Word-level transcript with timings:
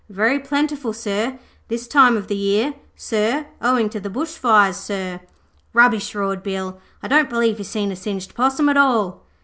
'Very 0.09 0.39
plentiful, 0.39 0.93
sir, 0.93 1.37
this 1.67 1.87
time 1.87 2.17
of 2.17 2.25
the 2.27 2.35
year, 2.35 2.73
sir, 2.95 3.45
owing 3.61 3.87
to 3.87 3.99
the 3.99 4.09
bush 4.09 4.31
fires, 4.35 4.75
sir.' 4.77 5.19
'Rubbish,' 5.73 6.15
roared 6.15 6.41
Bill. 6.41 6.79
'I 7.03 7.07
don't 7.07 7.29
believe 7.29 7.59
he's 7.59 7.69
seen 7.69 7.91
a 7.91 7.95
singed 7.95 8.33
possum 8.33 8.67
at 8.67 8.77
all.' 8.77 9.23